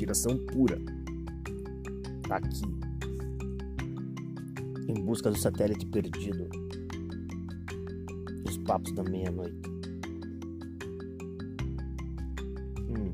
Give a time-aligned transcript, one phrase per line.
[0.00, 0.78] Investigação pura.
[2.30, 2.62] Aqui.
[4.88, 6.48] Em busca do satélite perdido.
[8.48, 9.60] Os papos da meia-noite.
[12.88, 13.12] Hum.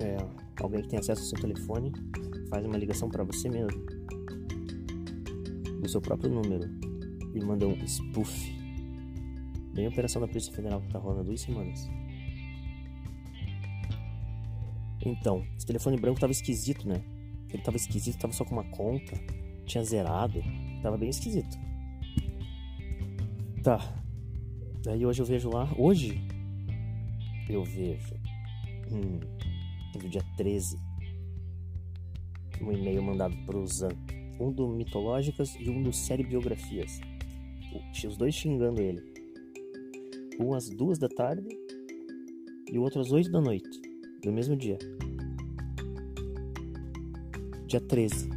[0.00, 0.16] É,
[0.60, 1.92] alguém que tem acesso ao seu telefone
[2.50, 3.80] faz uma ligação para você mesmo.
[5.80, 6.68] Do seu próprio número.
[7.32, 8.52] E manda um spoof.
[9.72, 11.88] Bem a operação da Polícia Federal que tá rolando há duas semanas.
[15.04, 17.04] Então, esse telefone branco tava esquisito, né?
[17.52, 19.12] Ele tava esquisito, tava só com uma conta,
[19.66, 20.42] tinha zerado,
[20.82, 21.56] tava bem esquisito.
[23.62, 24.02] Tá.
[24.82, 26.20] Daí hoje eu vejo lá, hoje
[27.48, 28.14] eu vejo
[28.90, 29.20] hum,
[29.94, 30.78] no dia 13
[32.60, 33.88] um e-mail mandado pro Zan,
[34.40, 37.00] um do Mitológicas e um do Série Biografias.
[38.06, 39.02] Os dois xingando ele.
[40.38, 41.48] Um às duas da tarde
[42.70, 43.93] e o outro às oito da noite
[44.24, 44.78] do mesmo dia.
[47.66, 48.30] Dia 13,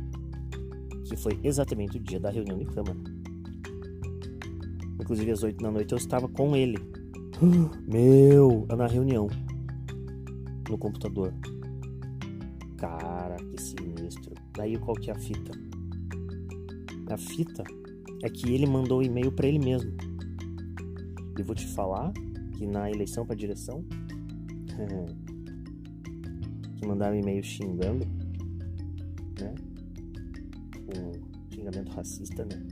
[1.05, 2.97] que foi exatamente o dia da reunião de Câmara.
[4.99, 6.77] Inclusive, às 8 da noite eu estava com ele.
[7.87, 9.27] Meu, na reunião.
[10.69, 11.33] No computador.
[12.77, 14.35] Cara, que sinistro.
[14.53, 15.51] Daí qual que é a fita?
[17.09, 17.63] A fita
[18.21, 19.93] é que ele mandou o e-mail para ele mesmo.
[21.37, 22.11] E vou te falar
[22.57, 23.85] que na eleição para direção
[26.77, 28.05] que mandaram e-mail xingando,
[29.39, 29.55] né?
[30.85, 31.11] Com
[31.53, 32.63] xingamento racista, né?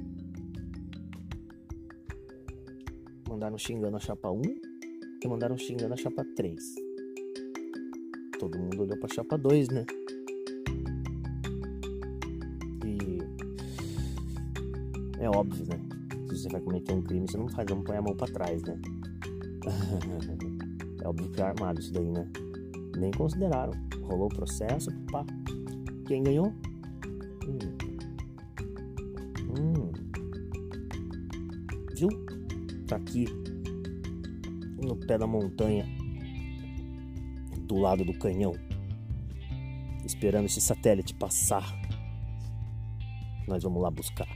[3.28, 4.42] Mandaram xingando a chapa 1
[5.24, 6.76] e mandaram xingando a chapa 3.
[8.40, 9.86] Todo mundo olhou pra chapa 2, né?
[12.86, 13.20] E
[15.20, 15.80] é óbvio, né?
[16.28, 18.62] Se você vai cometer um crime, você não faz, não põe a mão pra trás,
[18.64, 18.80] né?
[21.02, 22.30] é óbvio que é armado isso daí, né?
[22.98, 23.74] Nem consideraram
[24.06, 25.26] rolou o processo, pá.
[26.08, 26.54] Quem ganhou?
[27.48, 27.60] Hum.
[29.50, 29.92] Hum.
[31.96, 32.10] Viu?
[32.88, 33.26] Tá aqui
[34.82, 35.86] no pé da montanha,
[37.62, 38.54] do lado do canhão,
[40.06, 41.66] esperando esse satélite passar.
[43.48, 44.28] Nós vamos lá buscar.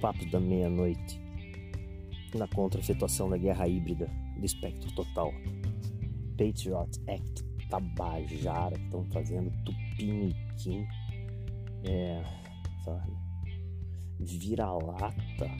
[0.00, 1.20] Papo da meia-noite
[2.34, 4.08] na contra-efetuação da guerra híbrida
[4.38, 5.32] do espectro total.
[6.40, 10.86] Patriot Act Tabajara que estão fazendo, Tupiniquim,
[11.84, 12.24] é,
[12.82, 13.12] sabe?
[14.18, 15.50] Vira-lata.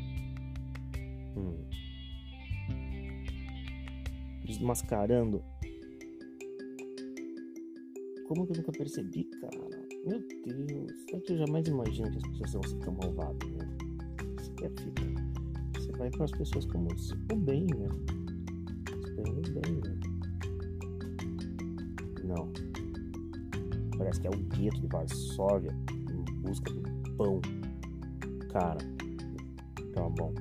[1.36, 1.54] Hum.
[4.46, 5.44] Desmascarando.
[8.26, 9.58] Como que eu nunca percebi, cara?
[10.06, 13.76] Meu Deus, é que eu jamais imagino que as pessoas vão ser tão malvadas, né?
[14.40, 15.02] Isso é fita.
[15.78, 17.88] Você vai para as pessoas como o bem, né?
[19.04, 20.00] Esperando bem, né?
[22.30, 22.48] Não.
[23.98, 26.82] Parece que é o gueto de Varsóvia em busca do
[27.16, 27.41] pão.
[28.52, 28.78] Cara,
[29.94, 30.32] tá bom.